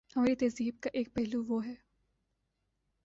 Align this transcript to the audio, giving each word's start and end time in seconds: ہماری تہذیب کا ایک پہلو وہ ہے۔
ہماری 0.15 0.35
تہذیب 0.35 0.79
کا 0.79 0.89
ایک 0.93 1.13
پہلو 1.13 1.43
وہ 1.43 1.65
ہے۔ 1.65 1.75